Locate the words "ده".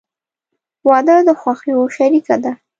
2.43-2.51